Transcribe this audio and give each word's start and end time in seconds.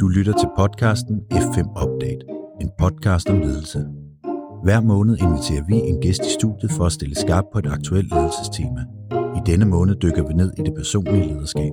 Du 0.00 0.08
lytter 0.08 0.32
til 0.32 0.48
podcasten 0.56 1.16
F5 1.32 1.60
Update, 1.82 2.22
en 2.60 2.70
podcast 2.78 3.28
om 3.28 3.40
ledelse. 3.40 3.78
Hver 4.64 4.80
måned 4.80 5.18
inviterer 5.18 5.64
vi 5.68 5.74
en 5.74 6.00
gæst 6.00 6.20
i 6.26 6.32
studiet 6.38 6.72
for 6.76 6.84
at 6.86 6.92
stille 6.92 7.14
skarp 7.14 7.44
på 7.52 7.58
et 7.58 7.66
aktuelt 7.66 8.08
ledelsestema. 8.14 8.80
I 9.38 9.40
denne 9.46 9.64
måned 9.64 9.94
dykker 9.96 10.28
vi 10.28 10.34
ned 10.34 10.52
i 10.58 10.62
det 10.62 10.74
personlige 10.74 11.26
lederskab. 11.26 11.72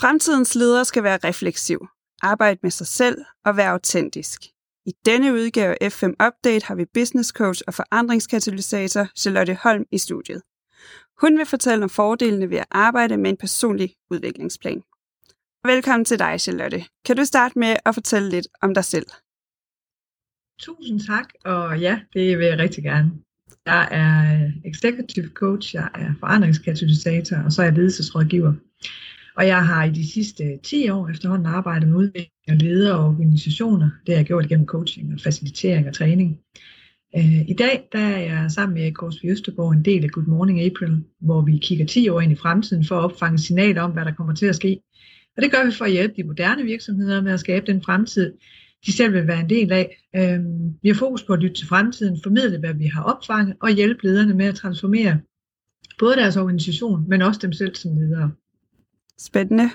Fremtidens 0.00 0.54
leder 0.54 0.84
skal 0.84 1.02
være 1.02 1.18
refleksiv, 1.24 1.86
arbejde 2.22 2.60
med 2.62 2.70
sig 2.70 2.86
selv 2.86 3.18
og 3.44 3.56
være 3.56 3.70
autentisk. 3.70 4.40
I 4.86 4.92
denne 5.06 5.32
udgave 5.32 5.82
af 5.82 5.88
F5 5.92 6.08
Update 6.26 6.66
har 6.66 6.74
vi 6.74 6.84
business 6.94 7.30
coach 7.30 7.62
og 7.66 7.74
forandringskatalysator 7.74 9.06
Charlotte 9.16 9.54
Holm 9.62 9.84
i 9.92 9.98
studiet. 9.98 10.42
Hun 11.20 11.38
vil 11.38 11.46
fortælle 11.46 11.84
om 11.84 11.90
fordelene 11.90 12.50
ved 12.50 12.58
at 12.58 12.66
arbejde 12.70 13.16
med 13.16 13.30
en 13.30 13.36
personlig 13.36 13.94
udviklingsplan. 14.10 14.82
Velkommen 15.64 16.04
til 16.04 16.18
dig, 16.18 16.40
Charlotte. 16.40 16.84
Kan 17.06 17.16
du 17.16 17.24
starte 17.24 17.58
med 17.58 17.76
at 17.86 17.94
fortælle 17.94 18.30
lidt 18.30 18.48
om 18.62 18.74
dig 18.74 18.84
selv? 18.84 19.06
Tusind 20.60 21.00
tak, 21.00 21.28
og 21.44 21.80
ja, 21.80 22.00
det 22.12 22.38
vil 22.38 22.46
jeg 22.46 22.58
rigtig 22.58 22.84
gerne. 22.84 23.10
Jeg 23.66 23.88
er 23.90 24.44
øh, 24.44 24.50
executive 24.64 25.28
coach, 25.28 25.74
jeg 25.74 25.88
er 25.94 26.12
forandringskatalysator, 26.20 27.36
og 27.36 27.52
så 27.52 27.62
er 27.62 27.66
jeg 27.66 27.74
ledelsesrådgiver. 27.74 28.52
Og 29.36 29.46
jeg 29.46 29.66
har 29.66 29.84
i 29.84 29.90
de 29.90 30.12
sidste 30.12 30.58
10 30.62 30.90
år 30.90 31.08
efterhånden 31.08 31.46
arbejdet 31.46 31.88
med 31.88 31.96
udvikling 31.96 32.48
af 32.48 32.62
ledere 32.62 32.98
og 32.98 33.04
organisationer. 33.04 33.90
Det 34.06 34.14
har 34.14 34.18
jeg 34.18 34.26
gjort 34.26 34.48
gennem 34.48 34.66
coaching 34.66 35.14
og 35.14 35.20
facilitering 35.20 35.88
og 35.88 35.94
træning. 35.94 36.38
Øh, 37.16 37.48
I 37.48 37.54
dag 37.58 37.88
der 37.92 37.98
er 37.98 38.18
jeg 38.18 38.50
sammen 38.50 38.74
med 38.74 38.92
Korsby 38.92 39.30
Østergaard 39.30 39.72
en 39.72 39.84
del 39.84 40.04
af 40.04 40.10
Good 40.10 40.26
Morning 40.26 40.60
April, 40.60 41.04
hvor 41.20 41.42
vi 41.42 41.58
kigger 41.58 41.86
10 41.86 42.08
år 42.08 42.20
ind 42.20 42.32
i 42.32 42.36
fremtiden 42.36 42.84
for 42.84 42.98
at 42.98 43.04
opfange 43.04 43.38
signaler 43.38 43.82
om, 43.82 43.90
hvad 43.90 44.04
der 44.04 44.14
kommer 44.14 44.34
til 44.34 44.46
at 44.46 44.56
ske. 44.56 44.80
Og 45.36 45.42
det 45.42 45.50
gør 45.50 45.64
vi 45.64 45.72
for 45.72 45.84
at 45.84 45.90
hjælpe 45.90 46.14
de 46.16 46.24
moderne 46.24 46.62
virksomheder 46.62 47.22
med 47.22 47.32
at 47.32 47.40
skabe 47.40 47.66
den 47.66 47.82
fremtid, 47.82 48.32
de 48.86 48.92
selv 48.92 49.12
vil 49.12 49.26
være 49.26 49.40
en 49.40 49.50
del 49.50 49.72
af. 49.72 50.02
Øh, 50.16 50.40
vi 50.82 50.88
har 50.88 50.94
fokus 50.94 51.22
på 51.22 51.32
at 51.32 51.38
lytte 51.38 51.56
til 51.56 51.68
fremtiden, 51.68 52.18
formidle, 52.22 52.58
hvad 52.58 52.74
vi 52.74 52.86
har 52.86 53.02
opfanget, 53.02 53.56
og 53.60 53.70
hjælpe 53.70 54.02
lederne 54.02 54.34
med 54.34 54.46
at 54.46 54.54
transformere 54.54 55.20
både 55.98 56.16
deres 56.16 56.36
organisation, 56.36 57.08
men 57.08 57.22
også 57.22 57.40
dem 57.42 57.52
selv 57.52 57.74
som 57.74 57.96
ledere. 57.96 58.30
Spændende. 59.18 59.70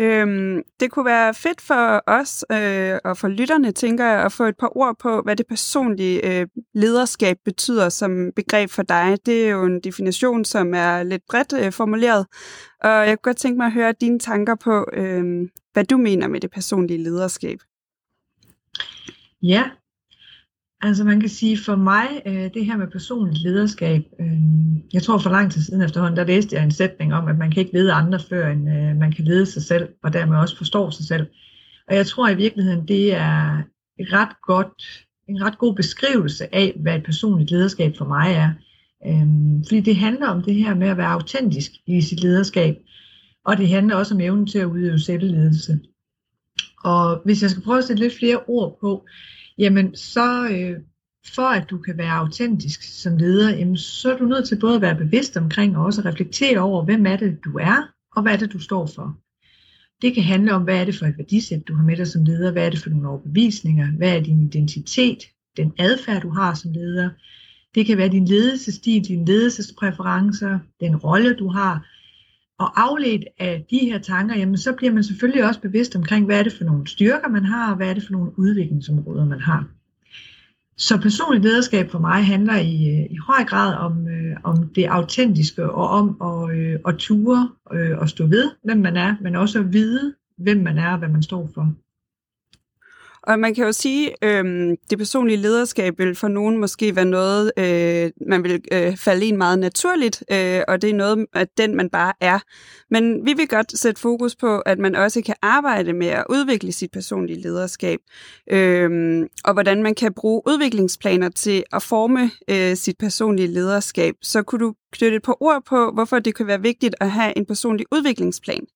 Øhm, 0.00 0.62
det 0.80 0.90
kunne 0.90 1.04
være 1.04 1.34
fedt 1.34 1.60
for 1.60 2.02
os 2.06 2.44
øh, 2.52 2.98
og 3.04 3.16
for 3.16 3.28
lytterne, 3.28 3.72
tænker 3.72 4.04
jeg, 4.04 4.24
at 4.24 4.32
få 4.32 4.44
et 4.44 4.56
par 4.56 4.76
ord 4.76 4.96
på, 4.98 5.22
hvad 5.22 5.36
det 5.36 5.46
personlige 5.46 6.40
øh, 6.40 6.46
lederskab 6.74 7.36
betyder 7.44 7.88
som 7.88 8.32
begreb 8.36 8.70
for 8.70 8.82
dig. 8.82 9.18
Det 9.26 9.46
er 9.46 9.50
jo 9.50 9.64
en 9.64 9.80
definition, 9.80 10.44
som 10.44 10.74
er 10.74 11.02
lidt 11.02 11.22
bredt 11.30 11.52
øh, 11.52 11.72
formuleret, 11.72 12.26
og 12.80 12.90
jeg 12.90 13.08
kunne 13.08 13.16
godt 13.32 13.36
tænke 13.36 13.56
mig 13.56 13.66
at 13.66 13.72
høre 13.72 13.94
dine 14.00 14.18
tanker 14.18 14.54
på, 14.54 14.86
øh, 14.92 15.48
hvad 15.72 15.84
du 15.84 15.96
mener 15.96 16.28
med 16.28 16.40
det 16.40 16.50
personlige 16.50 17.02
lederskab. 17.02 17.58
Ja, 19.42 19.64
Altså 20.80 21.04
man 21.04 21.20
kan 21.20 21.28
sige 21.28 21.58
for 21.58 21.76
mig, 21.76 22.22
øh, 22.26 22.54
det 22.54 22.66
her 22.66 22.76
med 22.76 22.86
personligt 22.86 23.42
lederskab, 23.42 24.02
øh, 24.20 24.40
jeg 24.92 25.02
tror 25.02 25.18
for 25.18 25.30
lang 25.30 25.52
tid 25.52 25.62
siden 25.62 25.82
efterhånden, 25.82 26.16
der 26.16 26.24
læste 26.24 26.56
jeg 26.56 26.64
en 26.64 26.70
sætning 26.70 27.14
om, 27.14 27.28
at 27.28 27.38
man 27.38 27.50
kan 27.50 27.60
ikke 27.60 27.72
lede 27.72 27.92
andre 27.92 28.20
før, 28.28 28.48
end 28.50 28.68
øh, 28.70 28.96
man 28.96 29.12
kan 29.12 29.24
lede 29.24 29.46
sig 29.46 29.62
selv, 29.62 29.88
og 30.02 30.12
dermed 30.12 30.36
også 30.36 30.56
forstå 30.56 30.90
sig 30.90 31.06
selv. 31.06 31.26
Og 31.88 31.94
jeg 31.94 32.06
tror 32.06 32.28
i 32.28 32.36
virkeligheden, 32.36 32.88
det 32.88 33.14
er 33.14 33.62
et 33.98 34.12
ret 34.12 34.42
godt, 34.42 35.06
en 35.28 35.42
ret 35.42 35.58
god 35.58 35.74
beskrivelse 35.74 36.54
af, 36.54 36.76
hvad 36.76 36.96
et 36.96 37.04
personligt 37.04 37.50
lederskab 37.50 37.96
for 37.96 38.04
mig 38.04 38.32
er. 38.32 38.50
Øhm, 39.06 39.64
fordi 39.64 39.80
det 39.80 39.96
handler 39.96 40.28
om 40.28 40.42
det 40.42 40.54
her 40.54 40.74
med 40.74 40.88
at 40.88 40.96
være 40.96 41.12
autentisk 41.12 41.72
i 41.86 42.00
sit 42.00 42.22
lederskab, 42.22 42.76
og 43.44 43.56
det 43.56 43.68
handler 43.68 43.96
også 43.96 44.14
om 44.14 44.20
evnen 44.20 44.46
til 44.46 44.58
at 44.58 44.64
udøve 44.64 44.98
selvledelse. 44.98 45.80
Og 46.84 47.20
hvis 47.24 47.42
jeg 47.42 47.50
skal 47.50 47.62
prøve 47.62 47.78
at 47.78 47.84
sætte 47.84 48.02
lidt 48.02 48.18
flere 48.18 48.40
ord 48.46 48.78
på, 48.80 49.06
jamen 49.58 49.96
så 49.96 50.48
øh, 50.48 50.80
for 51.34 51.48
at 51.48 51.70
du 51.70 51.78
kan 51.78 51.98
være 51.98 52.12
autentisk 52.12 52.82
som 52.82 53.16
leder, 53.16 53.56
jamen, 53.56 53.76
så 53.76 54.12
er 54.12 54.18
du 54.18 54.24
nødt 54.24 54.48
til 54.48 54.58
både 54.60 54.74
at 54.74 54.82
være 54.82 54.96
bevidst 54.96 55.36
omkring 55.36 55.76
og 55.76 55.84
også 55.84 56.02
reflektere 56.04 56.58
over, 56.58 56.84
hvem 56.84 57.06
er 57.06 57.16
det 57.16 57.38
du 57.44 57.58
er, 57.58 57.88
og 58.16 58.22
hvad 58.22 58.32
er 58.32 58.36
det 58.36 58.52
du 58.52 58.58
står 58.58 58.86
for. 58.86 59.18
Det 60.02 60.14
kan 60.14 60.22
handle 60.22 60.54
om, 60.54 60.62
hvad 60.62 60.80
er 60.80 60.84
det 60.84 60.98
for 60.98 61.06
et 61.06 61.18
værdisæt, 61.18 61.68
du 61.68 61.74
har 61.74 61.84
med 61.84 61.96
dig 61.96 62.06
som 62.06 62.24
leder, 62.24 62.52
hvad 62.52 62.66
er 62.66 62.70
det 62.70 62.78
for 62.78 62.90
nogle 62.90 63.08
overbevisninger, 63.08 63.86
hvad 63.86 64.16
er 64.16 64.20
din 64.20 64.42
identitet, 64.42 65.18
den 65.56 65.72
adfærd, 65.78 66.22
du 66.22 66.30
har 66.30 66.54
som 66.54 66.72
leder. 66.72 67.10
Det 67.74 67.86
kan 67.86 67.98
være 67.98 68.08
din 68.08 68.24
ledelsesstil, 68.24 69.04
dine 69.04 69.24
ledelsespræferencer, 69.24 70.58
den 70.80 70.96
rolle, 70.96 71.34
du 71.34 71.48
har. 71.48 71.86
Og 72.58 72.82
afledt 72.82 73.24
af 73.38 73.64
de 73.70 73.78
her 73.78 73.98
tanker, 73.98 74.36
jamen, 74.36 74.58
så 74.58 74.72
bliver 74.72 74.92
man 74.92 75.04
selvfølgelig 75.04 75.44
også 75.44 75.60
bevidst 75.60 75.96
omkring, 75.96 76.26
hvad 76.26 76.38
er 76.38 76.42
det 76.42 76.52
for 76.52 76.64
nogle 76.64 76.86
styrker, 76.86 77.28
man 77.28 77.44
har, 77.44 77.70
og 77.70 77.76
hvad 77.76 77.88
er 77.90 77.94
det 77.94 78.02
for 78.02 78.12
nogle 78.12 78.38
udviklingsområder, 78.38 79.24
man 79.24 79.40
har. 79.40 79.64
Så 80.76 81.00
personligt 81.00 81.44
lederskab 81.44 81.90
for 81.90 81.98
mig 81.98 82.26
handler 82.26 82.56
i, 82.56 82.88
øh, 82.88 83.10
i 83.10 83.16
høj 83.26 83.44
grad 83.44 83.74
om, 83.74 84.08
øh, 84.08 84.36
om 84.44 84.68
det 84.68 84.86
autentiske 84.86 85.70
og 85.70 85.88
om 85.88 86.16
at, 86.22 86.58
øh, 86.58 86.78
at 86.88 86.96
ture 86.98 87.50
øh, 87.72 87.98
og 87.98 88.08
stå 88.08 88.26
ved, 88.26 88.50
hvem 88.64 88.78
man 88.78 88.96
er, 88.96 89.16
men 89.20 89.36
også 89.36 89.58
at 89.58 89.72
vide, 89.72 90.14
hvem 90.36 90.56
man 90.56 90.78
er 90.78 90.92
og 90.92 90.98
hvad 90.98 91.08
man 91.08 91.22
står 91.22 91.50
for. 91.54 91.72
Og 93.28 93.38
man 93.38 93.54
kan 93.54 93.64
jo 93.64 93.72
sige, 93.72 94.24
øh, 94.24 94.76
det 94.90 94.98
personlige 94.98 95.36
lederskab 95.36 95.98
vil 95.98 96.14
for 96.14 96.28
nogen 96.28 96.58
måske 96.58 96.96
være 96.96 97.04
noget, 97.04 97.52
øh, 97.58 98.10
man 98.26 98.44
vil 98.44 98.60
øh, 98.72 98.96
falde 98.96 99.26
ind 99.26 99.36
meget 99.36 99.58
naturligt, 99.58 100.24
øh, 100.32 100.60
og 100.68 100.82
det 100.82 100.90
er 100.90 100.94
noget, 100.94 101.26
at 101.34 101.48
den 101.58 101.76
man 101.76 101.90
bare 101.90 102.12
er. 102.20 102.38
Men 102.90 103.26
vi 103.26 103.32
vil 103.32 103.48
godt 103.48 103.78
sætte 103.78 104.00
fokus 104.00 104.36
på, 104.36 104.58
at 104.58 104.78
man 104.78 104.94
også 104.94 105.22
kan 105.22 105.34
arbejde 105.42 105.92
med 105.92 106.06
at 106.06 106.24
udvikle 106.30 106.72
sit 106.72 106.90
personlige 106.92 107.40
lederskab, 107.40 107.98
øh, 108.50 109.26
og 109.44 109.52
hvordan 109.52 109.82
man 109.82 109.94
kan 109.94 110.14
bruge 110.14 110.42
udviklingsplaner 110.46 111.28
til 111.28 111.64
at 111.72 111.82
forme 111.82 112.30
øh, 112.50 112.76
sit 112.76 112.98
personlige 112.98 113.48
lederskab. 113.48 114.14
Så 114.22 114.42
kunne 114.42 114.64
du 114.66 114.74
knytte 114.92 115.16
et 115.16 115.22
par 115.22 115.42
ord 115.42 115.62
på, 115.66 115.90
hvorfor 115.94 116.18
det 116.18 116.34
kan 116.34 116.46
være 116.46 116.62
vigtigt 116.62 116.94
at 117.00 117.10
have 117.10 117.38
en 117.38 117.46
personlig 117.46 117.86
udviklingsplan? 117.92 118.66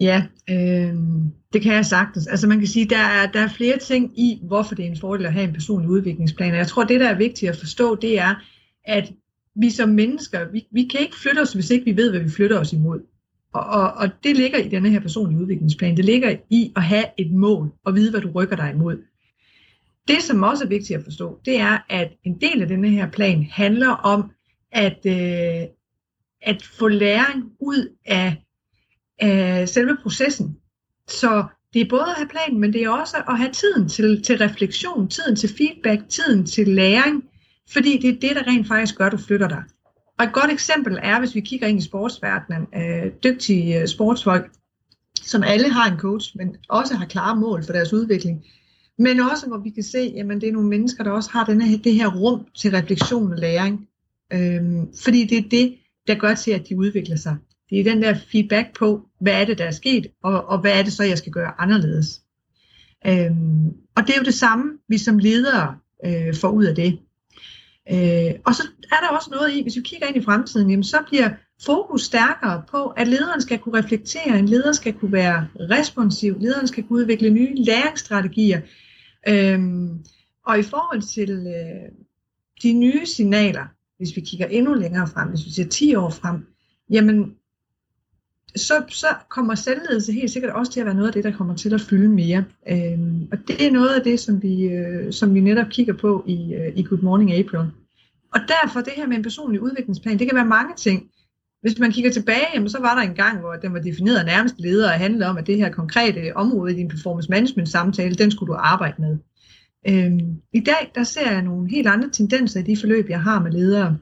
Ja, 0.00 0.26
øh, 0.50 0.94
det 1.52 1.62
kan 1.62 1.72
jeg 1.72 1.86
sagtens. 1.86 2.26
Altså 2.26 2.46
man 2.46 2.58
kan 2.58 2.68
sige, 2.68 2.88
der 2.88 2.98
er, 2.98 3.26
der 3.32 3.40
er 3.40 3.48
flere 3.48 3.78
ting 3.78 4.20
i, 4.20 4.40
hvorfor 4.42 4.74
det 4.74 4.84
er 4.84 4.90
en 4.90 5.00
fordel 5.00 5.26
at 5.26 5.32
have 5.32 5.44
en 5.48 5.52
personlig 5.52 5.90
udviklingsplan. 5.90 6.52
Og 6.52 6.58
jeg 6.58 6.66
tror, 6.66 6.84
det 6.84 7.00
der 7.00 7.08
er 7.08 7.18
vigtigt 7.18 7.50
at 7.50 7.56
forstå, 7.56 7.94
det 7.94 8.18
er, 8.18 8.34
at 8.84 9.12
vi 9.54 9.70
som 9.70 9.88
mennesker, 9.88 10.50
vi, 10.52 10.66
vi 10.72 10.84
kan 10.84 11.00
ikke 11.00 11.16
flytte 11.16 11.40
os, 11.40 11.52
hvis 11.52 11.70
ikke 11.70 11.84
vi 11.84 11.96
ved, 11.96 12.10
hvad 12.10 12.20
vi 12.20 12.30
flytter 12.30 12.58
os 12.58 12.72
imod. 12.72 13.00
Og, 13.52 13.64
og, 13.64 13.92
og 13.92 14.08
det 14.24 14.36
ligger 14.36 14.58
i 14.58 14.68
denne 14.68 14.90
her 14.90 15.00
personlige 15.00 15.40
udviklingsplan. 15.40 15.96
Det 15.96 16.04
ligger 16.04 16.36
i 16.50 16.72
at 16.76 16.82
have 16.82 17.04
et 17.18 17.30
mål 17.32 17.72
og 17.84 17.94
vide, 17.94 18.10
hvad 18.10 18.20
du 18.20 18.30
rykker 18.30 18.56
dig 18.56 18.70
imod. 18.74 19.02
Det, 20.08 20.22
som 20.22 20.42
også 20.42 20.64
er 20.64 20.68
vigtigt 20.68 20.98
at 20.98 21.04
forstå, 21.04 21.40
det 21.44 21.60
er, 21.60 21.78
at 21.88 22.12
en 22.24 22.40
del 22.40 22.62
af 22.62 22.68
denne 22.68 22.88
her 22.88 23.10
plan 23.10 23.42
handler 23.50 23.88
om 23.88 24.30
at, 24.72 24.98
øh, 25.06 25.68
at 26.42 26.62
få 26.62 26.88
læring 26.88 27.44
ud 27.60 27.96
af 28.06 28.36
af 29.18 29.68
selve 29.68 29.96
processen. 30.02 30.56
Så 31.08 31.44
det 31.74 31.82
er 31.82 31.88
både 31.90 32.02
at 32.02 32.16
have 32.16 32.28
planen, 32.28 32.60
men 32.60 32.72
det 32.72 32.82
er 32.82 32.90
også 32.90 33.16
at 33.28 33.38
have 33.38 33.52
tiden 33.52 33.88
til, 33.88 34.22
til 34.22 34.38
refleksion, 34.38 35.08
tiden 35.08 35.36
til 35.36 35.48
feedback, 35.58 36.08
tiden 36.08 36.46
til 36.46 36.68
læring, 36.68 37.24
fordi 37.72 37.98
det 37.98 38.08
er 38.08 38.20
det, 38.28 38.36
der 38.36 38.46
rent 38.46 38.68
faktisk 38.68 38.96
gør, 38.96 39.06
at 39.06 39.12
du 39.12 39.16
flytter 39.16 39.48
dig. 39.48 39.62
Og 40.18 40.24
et 40.24 40.32
godt 40.32 40.50
eksempel 40.50 40.98
er, 41.02 41.18
hvis 41.18 41.34
vi 41.34 41.40
kigger 41.40 41.66
ind 41.66 41.78
i 41.78 41.82
sportsverdenen, 41.82 42.66
øh, 42.74 43.12
dygtige 43.24 43.80
øh, 43.80 43.88
sportsfolk, 43.88 44.50
som 45.22 45.42
alle 45.42 45.68
har 45.68 45.92
en 45.92 45.98
coach, 45.98 46.36
men 46.36 46.56
også 46.68 46.94
har 46.94 47.06
klare 47.06 47.36
mål 47.36 47.64
for 47.64 47.72
deres 47.72 47.92
udvikling. 47.92 48.44
Men 48.98 49.20
også, 49.20 49.46
hvor 49.46 49.58
vi 49.58 49.70
kan 49.70 49.82
se, 49.82 49.98
at 49.98 50.40
det 50.40 50.48
er 50.48 50.52
nogle 50.52 50.68
mennesker, 50.68 51.04
der 51.04 51.10
også 51.10 51.30
har 51.30 51.44
denne, 51.44 51.76
det 51.76 51.94
her 51.94 52.08
rum 52.16 52.46
til 52.56 52.70
refleksion 52.70 53.32
og 53.32 53.38
læring. 53.38 53.88
øh, 54.32 54.62
fordi 55.04 55.24
det 55.24 55.38
er 55.38 55.48
det, 55.50 55.74
der 56.06 56.14
gør 56.14 56.34
til, 56.34 56.50
at 56.50 56.68
de 56.68 56.78
udvikler 56.78 57.16
sig. 57.16 57.36
Det 57.70 57.80
er 57.80 57.84
den 57.84 58.02
der 58.02 58.14
feedback 58.32 58.78
på, 58.78 59.08
hvad 59.20 59.40
er 59.40 59.44
det, 59.44 59.58
der 59.58 59.64
er 59.64 59.70
sket, 59.70 60.06
og, 60.22 60.44
og 60.44 60.58
hvad 60.58 60.78
er 60.78 60.82
det 60.82 60.92
så, 60.92 61.04
jeg 61.04 61.18
skal 61.18 61.32
gøre 61.32 61.60
anderledes. 61.60 62.22
Øhm, 63.06 63.66
og 63.96 64.06
det 64.06 64.10
er 64.10 64.18
jo 64.18 64.24
det 64.24 64.34
samme, 64.34 64.72
vi 64.88 64.98
som 64.98 65.18
ledere 65.18 65.76
øh, 66.06 66.34
får 66.34 66.50
ud 66.50 66.64
af 66.64 66.74
det. 66.74 66.98
Øh, 67.92 68.34
og 68.46 68.54
så 68.54 68.62
er 68.92 68.96
der 69.02 69.16
også 69.16 69.30
noget 69.30 69.56
i, 69.56 69.62
hvis 69.62 69.76
vi 69.76 69.80
kigger 69.80 70.06
ind 70.06 70.16
i 70.16 70.24
fremtiden, 70.24 70.70
jamen, 70.70 70.84
så 70.84 70.96
bliver 71.08 71.30
fokus 71.64 72.02
stærkere 72.02 72.62
på, 72.70 72.86
at 72.86 73.08
lederen 73.08 73.40
skal 73.40 73.58
kunne 73.58 73.78
reflektere, 73.78 74.38
en 74.38 74.48
leder 74.48 74.72
skal 74.72 74.92
kunne 74.92 75.12
være 75.12 75.48
responsiv, 75.56 76.36
lederen 76.40 76.66
skal 76.66 76.84
kunne 76.84 76.98
udvikle 76.98 77.30
nye 77.30 77.54
læringsstrategier. 77.54 78.60
Øhm, 79.28 80.04
og 80.46 80.58
i 80.58 80.62
forhold 80.62 81.02
til 81.02 81.30
øh, 81.30 81.92
de 82.62 82.72
nye 82.72 83.06
signaler, 83.06 83.66
hvis 83.96 84.16
vi 84.16 84.20
kigger 84.20 84.46
endnu 84.46 84.74
længere 84.74 85.06
frem, 85.06 85.28
hvis 85.28 85.46
vi 85.46 85.50
ser 85.50 85.68
10 85.68 85.94
år 85.94 86.10
frem, 86.10 86.46
jamen 86.90 87.34
så, 88.56 88.82
så 88.88 89.06
kommer 89.28 89.54
selvledelse 89.54 90.12
helt 90.12 90.30
sikkert 90.30 90.52
også 90.52 90.72
til 90.72 90.80
at 90.80 90.86
være 90.86 90.94
noget 90.94 91.08
af 91.08 91.12
det, 91.12 91.24
der 91.24 91.32
kommer 91.32 91.56
til 91.56 91.74
at 91.74 91.80
fylde 91.80 92.08
mere. 92.08 92.44
Øhm, 92.68 93.28
og 93.32 93.38
det 93.48 93.66
er 93.66 93.70
noget 93.70 93.88
af 93.88 94.02
det, 94.02 94.20
som 94.20 94.42
vi, 94.42 94.62
øh, 94.62 95.12
som 95.12 95.34
vi 95.34 95.40
netop 95.40 95.66
kigger 95.70 95.94
på 95.94 96.24
i, 96.26 96.54
øh, 96.54 96.72
i 96.76 96.82
Good 96.82 97.02
Morning 97.02 97.32
April. 97.32 97.70
Og 98.34 98.40
derfor 98.48 98.80
det 98.80 98.92
her 98.96 99.06
med 99.06 99.16
en 99.16 99.22
personlig 99.22 99.60
udviklingsplan, 99.60 100.18
det 100.18 100.26
kan 100.28 100.36
være 100.36 100.46
mange 100.46 100.74
ting. 100.76 101.10
Hvis 101.62 101.78
man 101.78 101.92
kigger 101.92 102.10
tilbage, 102.10 102.46
jamen, 102.54 102.68
så 102.68 102.80
var 102.80 102.94
der 102.94 103.02
en 103.02 103.14
gang, 103.14 103.40
hvor 103.40 103.52
den 103.52 103.72
var 103.74 103.80
defineret 103.80 104.16
af 104.16 104.24
nærmeste 104.24 104.62
leder 104.62 104.92
og 104.92 104.98
handlede 104.98 105.26
om, 105.26 105.36
at 105.36 105.46
det 105.46 105.56
her 105.56 105.70
konkrete 105.70 106.36
område 106.36 106.72
i 106.72 106.76
din 106.76 106.88
performance 106.88 107.30
management 107.30 107.68
samtale, 107.68 108.14
den 108.14 108.30
skulle 108.30 108.52
du 108.52 108.58
arbejde 108.58 109.02
med. 109.02 109.16
Øhm, 109.88 110.36
I 110.52 110.60
dag, 110.60 110.92
der 110.94 111.02
ser 111.02 111.30
jeg 111.30 111.42
nogle 111.42 111.70
helt 111.70 111.88
andre 111.88 112.10
tendenser 112.10 112.60
i 112.60 112.62
de 112.62 112.76
forløb, 112.76 113.08
jeg 113.08 113.22
har 113.22 113.42
med 113.42 113.52
ledere. 113.52 113.98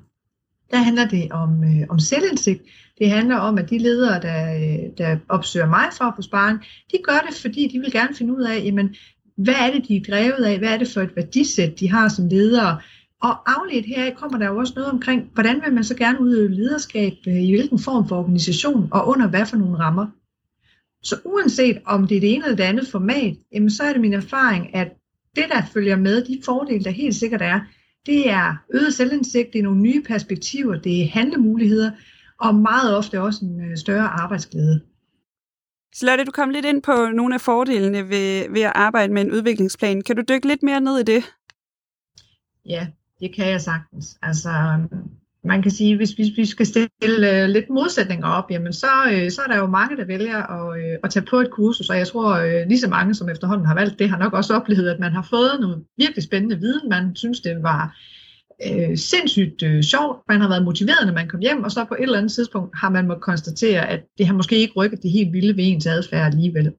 Der 0.71 0.77
handler 0.77 1.09
det 1.09 1.33
om, 1.33 1.65
øh, 1.65 1.87
om 1.89 1.99
selvindsigt. 1.99 2.63
Det 2.99 3.11
handler 3.11 3.37
om, 3.37 3.59
at 3.59 3.71
de 3.71 3.79
ledere, 3.79 4.21
der, 4.23 4.55
øh, 4.55 4.99
der 4.99 5.17
opsøger 5.29 5.67
mig 5.67 5.89
for 5.99 6.05
at 6.05 6.15
få 6.17 6.23
de 6.93 6.99
gør 7.05 7.27
det, 7.29 7.37
fordi 7.41 7.71
de 7.73 7.79
vil 7.79 7.93
gerne 7.93 8.15
finde 8.15 8.37
ud 8.37 8.43
af, 8.43 8.65
jamen, 8.65 8.95
hvad 9.37 9.55
er 9.55 9.73
det, 9.73 9.89
de 9.89 9.97
er 9.97 10.05
drevet 10.09 10.45
af? 10.45 10.59
Hvad 10.59 10.69
er 10.69 10.79
det 10.79 10.89
for 10.89 11.01
et 11.01 11.17
værdisæt, 11.17 11.81
de 11.81 11.91
har 11.91 12.09
som 12.09 12.29
ledere? 12.29 12.81
Og 13.23 13.59
afledt 13.59 13.87
her 13.87 14.15
kommer 14.15 14.39
der 14.39 14.47
jo 14.47 14.59
også 14.59 14.73
noget 14.77 14.91
omkring, 14.91 15.31
hvordan 15.35 15.63
vil 15.65 15.73
man 15.73 15.85
så 15.85 15.97
gerne 15.97 16.21
udøve 16.21 16.55
lederskab, 16.55 17.13
øh, 17.29 17.43
i 17.43 17.51
hvilken 17.51 17.79
form 17.79 18.09
for 18.09 18.17
organisation, 18.17 18.89
og 18.93 19.09
under 19.09 19.29
hvad 19.29 19.47
for 19.47 19.57
nogle 19.57 19.79
rammer. 19.79 20.07
Så 21.03 21.17
uanset 21.25 21.79
om 21.85 22.07
det 22.07 22.17
er 22.17 22.21
det 22.21 22.35
ene 22.35 22.45
eller 22.45 22.57
det 22.57 22.65
andet 22.65 22.89
format, 22.89 23.37
jamen 23.53 23.71
så 23.71 23.83
er 23.83 23.93
det 23.93 24.01
min 24.01 24.13
erfaring, 24.13 24.75
at 24.75 24.93
det, 25.37 25.45
der 25.49 25.63
følger 25.73 25.97
med, 25.97 26.25
de 26.25 26.41
fordele, 26.45 26.85
der 26.85 26.91
helt 26.91 27.15
sikkert 27.15 27.43
er, 27.43 27.61
det 28.07 28.31
er 28.31 28.57
øget 28.75 28.95
selvindsigt, 28.95 29.53
det 29.53 29.59
er 29.59 29.63
nogle 29.63 29.81
nye 29.81 30.03
perspektiver, 30.03 30.77
det 30.79 31.03
er 31.03 31.09
handlemuligheder, 31.09 31.91
og 32.41 32.55
meget 32.55 32.97
ofte 32.97 33.23
også 33.23 33.45
en 33.45 33.71
øh, 33.71 33.77
større 33.77 34.09
arbejdsglæde. 34.09 34.81
Charlotte, 35.97 36.25
du 36.25 36.31
kom 36.31 36.51
lidt 36.51 36.67
ind 36.67 36.83
på 36.83 37.07
nogle 37.15 37.35
af 37.35 37.41
fordelene 37.41 38.09
ved, 38.09 38.51
ved 38.51 38.63
at 38.63 38.73
arbejde 38.75 39.13
med 39.13 39.23
en 39.23 39.33
udviklingsplan. 39.33 40.03
Kan 40.03 40.17
du 40.17 40.23
dykke 40.29 40.49
lidt 40.49 40.63
mere 40.63 40.81
ned 40.81 40.99
i 40.99 41.03
det? 41.03 41.25
Ja, 42.67 42.87
det 43.21 43.35
kan 43.35 43.49
jeg 43.49 43.61
sagtens. 43.61 44.19
Altså, 44.23 44.51
man 45.47 45.63
kan 45.63 45.71
sige, 45.71 45.97
hvis, 45.97 46.11
hvis 46.11 46.37
vi 46.37 46.47
skal 46.47 46.67
stille 46.67 47.43
øh, 47.43 47.49
lidt 47.49 47.71
modsætninger 47.71 48.29
op, 48.29 48.51
jamen 48.51 48.73
så, 48.73 48.93
øh, 49.13 49.31
så 49.31 49.43
er 49.43 49.53
der 49.53 49.57
jo 49.57 49.67
mange, 49.67 49.97
der 49.97 50.05
vælger 50.05 50.43
at, 50.43 50.79
øh, 50.81 50.99
at 51.05 51.11
tage 51.11 51.27
på 51.27 51.37
et 51.37 51.51
kursus, 51.51 51.91
og 51.91 51.99
jeg 51.99 52.07
tror, 52.07 52.35
øh, 52.35 52.69
lige 52.69 52.81
så 52.81 52.89
mange, 52.89 53.15
som 53.15 53.29
efterhånden 53.29 53.67
har 53.67 53.75
valgt 53.75 53.99
det, 53.99 54.11
har 54.11 54.19
nok 54.19 54.33
også 54.33 54.55
oplevet, 54.55 54.89
at 54.89 55.01
man 55.01 55.13
har 55.13 55.27
fået 55.31 55.61
noget 55.61 55.85
virkelig 55.99 56.25
spændende 56.25 56.59
viden. 56.59 56.89
Man 56.89 57.17
synes, 57.17 57.41
det 57.41 57.63
var 57.63 57.97
øh, 58.67 58.99
sindssygt 58.99 59.63
øh, 59.63 59.83
sjovt. 59.83 60.19
Man 60.29 60.41
har 60.41 60.49
været 60.49 60.65
motiveret, 60.65 61.07
når 61.07 61.15
man 61.15 61.29
kom 61.29 61.41
hjem, 61.41 61.65
og 61.65 61.71
så 61.71 61.85
på 61.85 61.95
et 61.95 62.03
eller 62.03 62.19
andet 62.19 62.33
tidspunkt 62.33 62.79
har 62.79 62.91
man 62.91 63.07
måttet 63.07 63.25
konstatere, 63.25 63.89
at 63.89 64.01
det 64.19 64.27
har 64.27 64.35
måske 64.35 64.57
ikke 64.59 64.75
rykket 64.77 65.03
det 65.03 65.11
helt 65.11 65.33
vilde 65.33 65.57
ved 65.57 65.65
ens 65.65 65.87
adfærd 65.87 66.27
alligevel. 66.33 66.73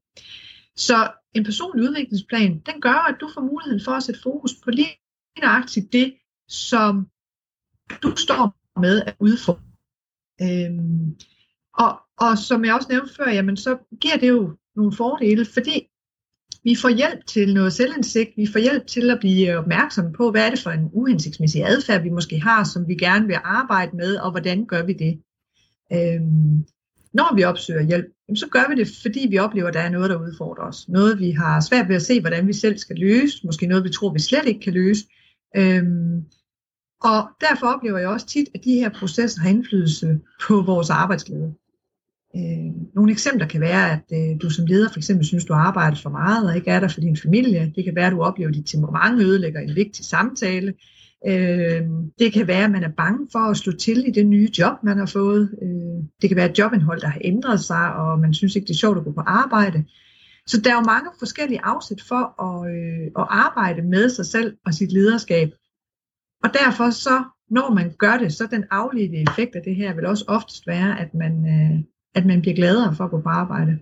Så 0.76 1.12
en 1.36 1.44
personlig 1.44 1.90
udviklingsplan, 1.90 2.52
den 2.52 2.82
gør, 2.82 3.08
at 3.10 3.16
du 3.22 3.30
får 3.34 3.42
muligheden 3.42 3.82
for 3.86 3.92
at 3.92 4.04
sætte 4.04 4.22
fokus 4.24 4.52
på 4.64 4.72
lige 4.72 4.94
nøjagtigt 5.42 5.94
det, 5.94 6.14
som 6.50 7.08
du 8.04 8.16
står 8.16 8.57
med 8.82 9.02
at 9.02 9.16
udfordre. 9.20 9.62
Øhm, 10.42 11.16
og, 11.74 12.00
og 12.18 12.38
som 12.38 12.66
jeg 12.66 12.76
også 12.76 12.88
nævnte 12.90 13.14
før, 13.16 13.30
jamen, 13.30 13.58
så 13.58 13.78
giver 14.02 14.18
det 14.18 14.30
jo 14.30 14.58
nogle 14.76 14.96
fordele, 14.96 15.46
fordi 15.46 15.88
vi 16.64 16.76
får 16.76 16.90
hjælp 16.90 17.26
til 17.26 17.54
noget 17.54 17.74
selvindsigt, 17.74 18.30
vi 18.38 18.48
får 18.54 18.60
hjælp 18.60 18.88
til 18.88 19.10
at 19.10 19.20
blive 19.20 19.58
opmærksomme 19.58 20.14
på, 20.14 20.32
hvad 20.32 20.46
er 20.46 20.50
det 20.50 20.60
for 20.60 20.70
en 20.70 20.90
uhensigtsmæssig 20.94 21.66
adfærd, 21.66 22.02
vi 22.02 22.10
måske 22.10 22.40
har, 22.40 22.64
som 22.64 22.88
vi 22.88 22.96
gerne 22.96 23.28
vil 23.28 23.38
arbejde 23.44 23.96
med, 23.96 24.16
og 24.16 24.32
hvordan 24.32 24.66
gør 24.66 24.84
vi 24.84 24.94
det. 24.94 25.22
Øhm, 25.94 26.66
når 27.14 27.36
vi 27.36 27.44
opsøger 27.44 27.82
hjælp, 27.82 28.06
så 28.36 28.48
gør 28.52 28.70
vi 28.70 28.76
det, 28.76 28.88
fordi 29.02 29.28
vi 29.30 29.38
oplever, 29.38 29.68
at 29.68 29.74
der 29.74 29.80
er 29.80 29.90
noget, 29.90 30.10
der 30.10 30.22
udfordrer 30.22 30.64
os. 30.64 30.90
Noget, 30.90 31.20
vi 31.20 31.32
har 31.32 31.60
svært 31.60 31.90
ved 31.90 31.96
at 31.96 32.02
se, 32.02 32.22
hvordan 32.22 32.48
vi 32.48 32.54
selv 32.54 32.78
skal 32.78 32.96
løse. 32.96 33.46
Måske 33.46 33.68
noget, 33.68 33.84
vi 33.84 33.90
tror, 33.90 34.14
vi 34.14 34.20
slet 34.20 34.46
ikke 34.46 34.60
kan 34.60 34.74
løse. 34.74 35.06
Øhm, 35.58 36.26
og 37.04 37.30
derfor 37.42 37.68
oplever 37.68 37.98
jeg 37.98 38.10
også 38.10 38.28
tit, 38.28 38.48
at 38.56 38.64
de 38.64 38.74
her 38.74 38.90
processer 38.90 39.42
har 39.42 39.50
indflydelse 39.50 40.20
på 40.48 40.62
vores 40.62 40.90
arbejdsglæde. 40.90 41.54
Øh, 42.36 42.72
nogle 42.96 43.12
eksempler 43.12 43.48
kan 43.48 43.62
være, 43.62 43.92
at 43.92 44.04
øh, 44.14 44.42
du 44.42 44.50
som 44.50 44.66
leder 44.66 44.90
for 44.90 45.00
eksempel 45.00 45.26
synes, 45.26 45.46
du 45.46 45.54
arbejder 45.54 45.98
for 45.98 46.10
meget 46.10 46.50
og 46.50 46.56
ikke 46.56 46.72
er 46.72 46.80
der 46.80 46.88
for 46.88 47.02
din 47.02 47.18
familie. 47.18 47.74
Det 47.76 47.84
kan 47.84 47.96
være, 47.96 48.08
at 48.08 48.12
du 48.12 48.22
oplever, 48.22 48.50
at 48.50 48.56
dit 48.56 48.66
temperament 48.66 49.22
ødelægger 49.22 49.60
en 49.60 49.76
vigtig 49.76 50.06
samtale. 50.06 50.74
Øh, 51.28 51.82
det 52.20 52.34
kan 52.34 52.48
være, 52.48 52.64
at 52.64 52.72
man 52.72 52.84
er 52.84 52.92
bange 52.98 53.28
for 53.32 53.40
at 53.40 53.58
slå 53.58 53.72
til 53.72 54.08
i 54.08 54.12
det 54.12 54.26
nye 54.26 54.50
job, 54.60 54.84
man 54.84 54.98
har 54.98 55.06
fået. 55.06 55.58
Øh, 55.62 56.04
det 56.22 56.30
kan 56.30 56.38
være 56.38 56.50
et 56.50 56.60
jobindhold, 56.60 57.02
der 57.02 57.08
har 57.08 57.22
ændret 57.24 57.60
sig, 57.60 57.94
og 57.94 58.20
man 58.20 58.34
synes 58.34 58.56
ikke, 58.56 58.66
det 58.66 58.74
er 58.74 58.78
sjovt 58.78 58.98
at 58.98 59.04
gå 59.04 59.12
på 59.12 59.22
arbejde. 59.22 59.86
Så 60.48 60.62
der 60.62 60.72
er 60.72 60.76
jo 60.76 60.82
mange 60.82 61.10
forskellige 61.20 61.66
afsæt 61.66 62.02
for 62.08 62.24
at, 62.48 62.76
øh, 62.76 63.08
at 63.20 63.28
arbejde 63.30 63.82
med 63.82 64.10
sig 64.10 64.26
selv 64.26 64.58
og 64.66 64.74
sit 64.74 64.92
lederskab. 64.92 65.50
Og 66.44 66.50
derfor 66.54 66.90
så, 66.90 67.24
når 67.50 67.74
man 67.74 67.94
gør 68.00 68.18
det, 68.18 68.34
så 68.34 68.48
den 68.52 68.64
afledte 68.72 69.18
effekt 69.18 69.56
af 69.56 69.62
det 69.66 69.76
her 69.76 69.96
vil 69.96 70.06
også 70.06 70.26
oftest 70.28 70.68
være, 70.68 71.00
at 71.00 71.14
man, 71.14 71.34
øh, 71.50 71.84
at 72.16 72.26
man 72.26 72.42
bliver 72.42 72.56
gladere 72.56 72.96
for 72.96 73.04
at 73.04 73.12
gå 73.12 73.22
på 73.22 73.30
arbejde. 73.30 73.80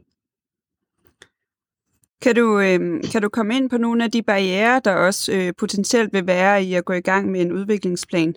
Kan 2.21 2.35
du, 2.35 2.59
øh, 2.59 3.03
kan 3.11 3.21
du 3.21 3.29
komme 3.29 3.55
ind 3.55 3.69
på 3.69 3.77
nogle 3.77 4.03
af 4.03 4.11
de 4.11 4.23
barriere, 4.23 4.81
der 4.85 4.95
også 4.95 5.33
øh, 5.33 5.53
potentielt 5.57 6.13
vil 6.13 6.27
være 6.27 6.63
i 6.63 6.73
at 6.73 6.85
gå 6.85 6.93
i 6.93 7.01
gang 7.01 7.31
med 7.31 7.41
en 7.41 7.51
udviklingsplan? 7.51 8.35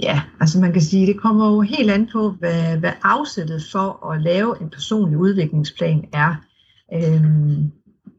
Ja, 0.00 0.22
altså 0.40 0.60
man 0.60 0.72
kan 0.72 0.82
sige, 0.82 1.06
det 1.06 1.20
kommer 1.20 1.54
jo 1.54 1.60
helt 1.60 1.90
an 1.90 2.08
på, 2.12 2.30
hvad, 2.30 2.78
hvad 2.78 2.92
afsættet 3.02 3.62
for 3.72 4.10
at 4.10 4.22
lave 4.22 4.62
en 4.62 4.70
personlig 4.70 5.18
udviklingsplan 5.18 6.08
er. 6.12 6.34
Øhm, 6.94 7.72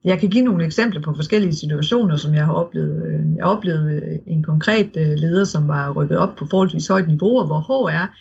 jeg 0.06 0.20
kan 0.20 0.30
give 0.30 0.44
nogle 0.44 0.66
eksempler 0.66 1.02
på 1.02 1.14
forskellige 1.16 1.56
situationer, 1.56 2.16
som 2.16 2.34
jeg 2.34 2.46
har 2.46 2.54
oplevet. 2.54 3.06
Øh, 3.06 3.36
jeg 3.36 3.46
oplevede 3.46 3.96
øh, 3.96 4.20
en 4.28 4.44
konkret 4.44 4.90
øh, 4.98 5.14
leder, 5.18 5.44
som 5.44 5.68
var 5.68 5.92
rykket 5.92 6.18
op 6.18 6.36
på 6.36 6.48
forholdsvis 6.50 6.88
højt 6.88 7.08
niveau, 7.08 7.40
og 7.40 7.46
hvor 7.46 7.60
HR 7.60 8.16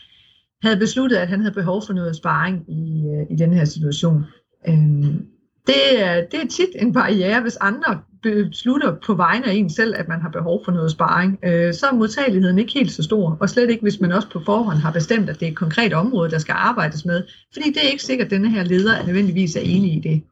havde 0.67 0.77
besluttet, 0.77 1.17
at 1.17 1.29
han 1.29 1.41
havde 1.41 1.55
behov 1.55 1.83
for 1.87 1.93
noget 1.93 2.17
sparring 2.17 2.65
i, 2.69 3.05
i 3.31 3.37
den 3.37 3.53
her 3.53 3.65
situation. 3.65 4.25
Øhm, 4.69 5.27
det 5.67 6.03
er, 6.03 6.15
det 6.31 6.43
er 6.43 6.47
tit 6.51 6.69
en 6.75 6.93
barriere, 6.93 7.43
hvis 7.43 7.57
andre 7.61 8.01
beslutter 8.23 8.97
på 9.07 9.15
vegne 9.15 9.47
af 9.47 9.55
en 9.55 9.71
selv, 9.71 9.95
at 9.97 10.09
man 10.09 10.21
har 10.21 10.31
behov 10.31 10.65
for 10.65 10.73
noget 10.73 10.91
sparring, 10.91 11.39
øh, 11.45 11.75
så 11.75 11.87
er 11.87 11.95
modtageligheden 11.95 12.59
ikke 12.59 12.73
helt 12.73 12.93
så 12.93 13.03
stor, 13.03 13.37
og 13.41 13.51
slet 13.51 13.71
ikke, 13.71 13.83
hvis 13.83 14.01
man 14.01 14.13
også 14.13 14.29
på 14.29 14.41
forhånd 14.45 14.79
har 14.79 14.93
bestemt, 14.93 15.31
at 15.31 15.41
det 15.41 15.47
er 15.47 15.51
et 15.51 15.57
konkret 15.57 15.93
område, 15.93 16.31
der 16.31 16.39
skal 16.39 16.55
arbejdes 16.59 17.05
med, 17.05 17.23
fordi 17.53 17.69
det 17.69 17.85
er 17.85 17.91
ikke 17.91 18.03
sikkert, 18.03 18.25
at 18.25 18.31
denne 18.31 18.51
her 18.51 18.65
leder 18.65 18.95
er 18.95 19.07
nødvendigvis 19.07 19.57
er 19.57 19.61
enig 19.61 19.97
i 19.97 20.01
det. 20.01 20.23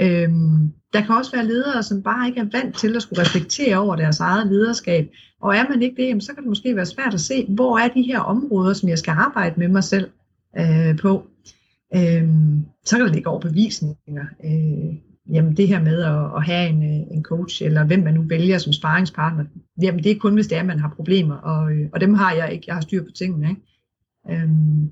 Øhm, 0.00 0.72
der 0.92 1.00
kan 1.00 1.14
også 1.14 1.32
være 1.32 1.46
ledere, 1.46 1.82
som 1.82 2.02
bare 2.02 2.28
ikke 2.28 2.40
er 2.40 2.48
vant 2.52 2.76
til 2.76 2.96
at 2.96 3.02
skulle 3.02 3.22
reflektere 3.22 3.76
over 3.76 3.96
deres 3.96 4.20
eget 4.20 4.46
lederskab, 4.46 5.10
og 5.40 5.56
er 5.56 5.68
man 5.68 5.82
ikke 5.82 6.02
det, 6.02 6.22
så 6.22 6.34
kan 6.34 6.42
det 6.42 6.48
måske 6.48 6.76
være 6.76 6.86
svært 6.86 7.14
at 7.14 7.20
se, 7.20 7.46
hvor 7.48 7.78
er 7.78 7.88
de 7.88 8.02
her 8.02 8.20
områder, 8.20 8.72
som 8.72 8.88
jeg 8.88 8.98
skal 8.98 9.10
arbejde 9.10 9.60
med 9.60 9.68
mig 9.68 9.84
selv 9.84 10.10
øh, 10.58 10.98
på. 10.98 11.26
Øhm, 11.96 12.64
så 12.84 12.96
kan 12.96 13.06
der 13.06 13.12
ligge 13.12 13.28
overbevisninger. 13.28 14.24
Øh, 14.44 14.96
jamen 15.34 15.56
det 15.56 15.68
her 15.68 15.82
med 15.82 16.02
at, 16.02 16.36
at 16.36 16.44
have 16.44 16.68
en, 16.68 16.82
øh, 16.82 17.16
en 17.16 17.22
coach, 17.22 17.62
eller 17.62 17.84
hvem 17.84 18.02
man 18.02 18.14
nu 18.14 18.22
vælger 18.22 18.58
som 18.58 18.72
sparringspartner, 18.72 19.44
jamen 19.82 20.04
det 20.04 20.12
er 20.12 20.18
kun, 20.18 20.34
hvis 20.34 20.46
det 20.46 20.56
er, 20.56 20.60
at 20.60 20.66
man 20.66 20.78
har 20.78 20.92
problemer, 20.96 21.34
og, 21.34 21.72
øh, 21.72 21.88
og 21.92 22.00
dem 22.00 22.14
har 22.14 22.32
jeg 22.32 22.52
ikke. 22.52 22.64
Jeg 22.66 22.74
har 22.74 22.80
styr 22.80 23.04
på 23.04 23.10
tingene. 23.10 23.48
Ikke? 23.48 24.42
Øhm, 24.42 24.90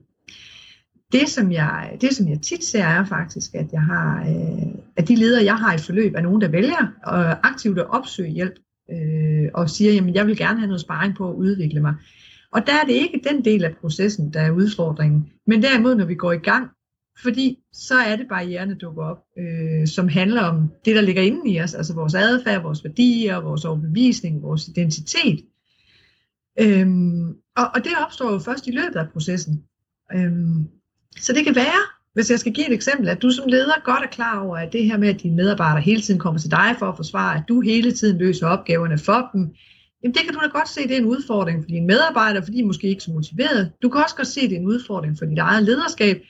det, 1.12 1.28
som 1.28 1.52
jeg, 1.52 1.96
det, 2.00 2.14
som 2.14 2.28
jeg 2.28 2.40
tit 2.40 2.64
ser, 2.64 2.84
er 2.84 3.04
faktisk, 3.04 3.54
at 3.54 3.72
jeg 3.72 3.82
har, 3.82 4.20
øh, 4.20 4.74
at 4.96 5.08
de 5.08 5.16
ledere, 5.16 5.44
jeg 5.44 5.56
har 5.56 5.74
i 5.74 5.78
forløb, 5.78 6.14
er 6.14 6.20
nogen, 6.20 6.40
der 6.40 6.48
vælger 6.48 6.82
øh, 6.82 7.30
aktivt 7.42 7.78
at 7.78 7.90
opsøge 7.90 8.30
hjælp, 8.30 8.54
øh, 8.90 9.48
og 9.54 9.70
siger, 9.70 9.92
jamen 9.92 10.14
jeg 10.14 10.26
vil 10.26 10.36
gerne 10.36 10.58
have 10.58 10.66
noget 10.66 10.80
sparring 10.80 11.16
på 11.16 11.30
at 11.30 11.34
udvikle 11.34 11.80
mig. 11.80 11.94
Og 12.52 12.66
der 12.66 12.72
er 12.72 12.84
det 12.84 12.92
ikke 12.92 13.20
den 13.28 13.44
del 13.44 13.64
af 13.64 13.76
processen, 13.80 14.32
der 14.32 14.40
er 14.40 14.50
udfordringen, 14.50 15.30
men 15.46 15.62
derimod, 15.62 15.94
når 15.94 16.04
vi 16.04 16.14
går 16.14 16.32
i 16.32 16.38
gang, 16.38 16.70
fordi 17.22 17.58
så 17.72 17.94
er 17.94 18.16
det 18.16 18.28
barriererne 18.28 18.74
dukker 18.74 19.04
op, 19.04 19.18
øh, 19.38 19.86
som 19.86 20.08
handler 20.08 20.42
om 20.42 20.72
det, 20.84 20.96
der 20.96 21.02
ligger 21.02 21.22
inde 21.22 21.50
i 21.50 21.60
os, 21.60 21.74
altså 21.74 21.94
vores 21.94 22.14
adfærd, 22.14 22.62
vores 22.62 22.84
værdier, 22.84 23.40
vores 23.40 23.64
overbevisning, 23.64 24.42
vores 24.42 24.68
identitet. 24.68 25.44
Øhm, 26.60 27.28
og, 27.56 27.64
og 27.74 27.84
det 27.84 27.92
opstår 28.06 28.32
jo 28.32 28.38
først 28.38 28.66
i 28.66 28.70
løbet 28.70 28.96
af 28.96 29.08
processen. 29.12 29.64
Øhm, 30.14 30.68
så 31.20 31.32
det 31.32 31.44
kan 31.44 31.54
være, 31.54 31.82
hvis 32.14 32.30
jeg 32.30 32.38
skal 32.38 32.52
give 32.52 32.66
et 32.66 32.72
eksempel, 32.72 33.08
at 33.08 33.22
du 33.22 33.30
som 33.30 33.48
leder 33.48 33.84
godt 33.84 34.04
er 34.04 34.08
klar 34.08 34.40
over, 34.44 34.56
at 34.56 34.72
det 34.72 34.84
her 34.84 34.98
med, 34.98 35.08
at 35.08 35.22
dine 35.22 35.36
medarbejdere 35.36 35.80
hele 35.80 36.02
tiden 36.02 36.20
kommer 36.20 36.40
til 36.40 36.50
dig 36.50 36.76
for 36.78 36.86
at 36.86 36.96
forsvare, 36.96 37.36
at 37.36 37.42
du 37.48 37.60
hele 37.60 37.92
tiden 37.92 38.18
løser 38.18 38.46
opgaverne 38.46 38.98
for 38.98 39.30
dem, 39.32 39.40
jamen 40.02 40.14
det 40.14 40.22
kan 40.22 40.34
du 40.34 40.40
da 40.40 40.46
godt 40.46 40.68
se, 40.68 40.82
det 40.82 40.92
er 40.92 41.00
en 41.00 41.04
udfordring 41.04 41.62
for 41.62 41.68
dine 41.68 41.86
medarbejdere, 41.86 42.42
fordi 42.42 42.56
de 42.56 42.62
er 42.62 42.66
måske 42.66 42.88
ikke 42.88 43.02
så 43.02 43.10
motiveret. 43.10 43.72
Du 43.82 43.88
kan 43.88 44.02
også 44.02 44.16
godt 44.16 44.28
se, 44.28 44.40
det 44.40 44.52
er 44.52 44.60
en 44.60 44.66
udfordring 44.66 45.18
for 45.18 45.24
dit 45.24 45.38
eget 45.38 45.62
lederskab, 45.62 46.22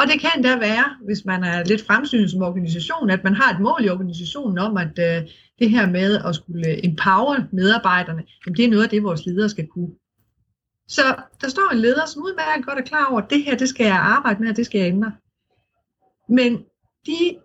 og 0.00 0.06
det 0.08 0.20
kan 0.20 0.42
da 0.42 0.58
være, 0.58 0.84
hvis 1.04 1.24
man 1.24 1.44
er 1.44 1.64
lidt 1.64 1.86
fremsynet 1.86 2.30
som 2.30 2.42
organisation, 2.42 3.10
at 3.10 3.24
man 3.24 3.34
har 3.34 3.54
et 3.54 3.60
mål 3.60 3.84
i 3.84 3.88
organisationen 3.88 4.58
om, 4.58 4.76
at 4.76 4.98
øh, 4.98 5.28
det 5.58 5.70
her 5.70 5.90
med 5.90 6.18
at 6.28 6.34
skulle 6.34 6.84
empower 6.84 7.36
medarbejderne, 7.52 8.22
jamen 8.46 8.56
det 8.56 8.64
er 8.64 8.70
noget 8.70 8.82
af 8.84 8.90
det, 8.90 9.02
vores 9.02 9.26
ledere 9.26 9.48
skal 9.48 9.66
kunne. 9.66 9.90
Så 10.96 11.02
der 11.40 11.48
står 11.48 11.72
en 11.72 11.78
leder, 11.78 12.06
som 12.06 12.22
udmærket 12.22 12.66
godt 12.66 12.78
er 12.78 12.82
klar 12.82 13.06
over, 13.10 13.20
at 13.20 13.30
det 13.30 13.44
her, 13.44 13.56
det 13.56 13.68
skal 13.68 13.86
jeg 13.86 13.96
arbejde 13.96 14.40
med, 14.40 14.50
og 14.50 14.56
det 14.56 14.66
skal 14.66 14.78
jeg 14.78 14.88
ændre. 14.88 15.12
Men 16.28 16.52
de 17.06 17.36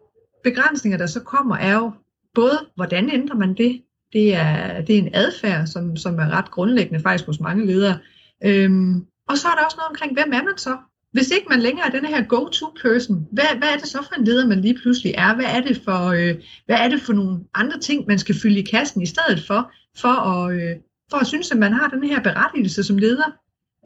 begrænsninger, 0.44 0.98
der 0.98 1.06
så 1.06 1.20
kommer, 1.20 1.56
er 1.58 1.74
jo 1.74 1.92
både, 2.36 2.60
hvordan 2.76 3.10
ændrer 3.14 3.36
man 3.36 3.54
det? 3.54 3.82
Det 4.14 4.36
er, 4.36 4.82
det 4.82 4.96
er 4.96 5.00
en 5.00 5.10
adfærd, 5.14 5.68
som, 5.68 5.98
som 5.98 6.20
er 6.20 6.30
ret 6.30 6.52
grundlæggende 6.52 7.00
faktisk 7.00 7.26
hos 7.26 7.40
mange 7.40 7.66
ledere. 7.66 8.00
Øhm, 8.46 9.06
Og 9.30 9.38
så 9.38 9.48
er 9.48 9.56
der 9.56 9.66
også 9.66 9.78
noget 9.78 9.90
omkring, 9.90 10.14
hvem 10.14 10.34
er 10.34 10.44
man 10.44 10.58
så? 10.58 10.78
Hvis 11.12 11.32
ikke 11.32 11.48
man 11.50 11.60
længere 11.60 11.88
er 11.88 11.92
den 11.92 12.06
her 12.06 12.24
go-to-person, 12.24 13.28
hvad, 13.32 13.46
hvad 13.58 13.68
er 13.74 13.78
det 13.78 13.88
så 13.88 13.98
for 14.08 14.16
en 14.16 14.24
leder, 14.24 14.48
man 14.48 14.62
lige 14.62 14.80
pludselig 14.82 15.14
er? 15.18 15.36
Hvad 15.36 15.46
er, 15.46 15.62
det 15.62 15.82
for, 15.86 16.06
øh, 16.08 16.36
hvad 16.66 16.78
er 16.78 16.88
det 16.88 17.02
for 17.02 17.14
nogle 17.14 17.40
andre 17.54 17.80
ting, 17.80 18.08
man 18.08 18.20
skal 18.20 18.36
fylde 18.42 18.60
i 18.60 18.70
kassen 18.72 19.02
i 19.02 19.06
stedet 19.06 19.44
for, 19.48 19.72
for 19.98 20.08
at, 20.08 20.56
øh, 20.56 20.76
for 21.10 21.18
at 21.18 21.28
synes, 21.28 21.52
at 21.52 21.58
man 21.58 21.74
har 21.74 21.88
den 21.88 22.04
her 22.04 22.24
berettigelse 22.24 22.84
som 22.84 22.98
leder? 22.98 23.32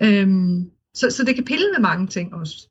Øhm, 0.03 0.71
så, 0.93 1.09
så 1.09 1.23
det 1.23 1.35
kan 1.35 1.45
pille 1.45 1.71
med 1.71 1.79
mange 1.79 2.07
ting 2.07 2.33
også. 2.33 2.67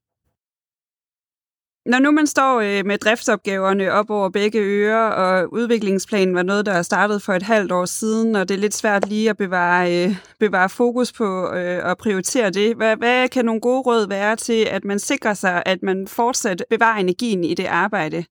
Når 1.86 1.98
nu 1.98 2.10
man 2.10 2.26
står 2.26 2.60
øh, 2.60 2.86
med 2.86 2.98
driftsopgaverne 2.98 3.92
op 3.92 4.10
over 4.10 4.28
begge 4.28 4.58
ører, 4.58 5.08
og 5.10 5.52
udviklingsplanen 5.52 6.34
var 6.34 6.42
noget, 6.42 6.66
der 6.66 6.72
er 6.72 6.82
startet 6.82 7.22
for 7.22 7.32
et 7.32 7.42
halvt 7.42 7.72
år 7.72 7.84
siden, 7.84 8.36
og 8.36 8.48
det 8.48 8.54
er 8.54 8.58
lidt 8.58 8.74
svært 8.74 9.08
lige 9.08 9.30
at 9.30 9.36
bevare, 9.36 10.06
øh, 10.06 10.16
bevare 10.40 10.68
fokus 10.68 11.12
på 11.12 11.52
øh, 11.54 11.84
og 11.84 11.98
prioritere 11.98 12.50
det. 12.50 12.76
Hvad, 12.76 12.96
hvad 12.96 13.28
kan 13.28 13.44
nogle 13.44 13.60
gode 13.60 13.80
råd 13.80 14.08
være 14.08 14.36
til, 14.36 14.66
at 14.70 14.84
man 14.84 14.98
sikrer 14.98 15.34
sig, 15.34 15.62
at 15.66 15.82
man 15.82 16.06
fortsat 16.08 16.64
bevarer 16.70 16.98
energien 17.00 17.44
i 17.44 17.54
det 17.54 17.66
arbejde? 17.66 18.24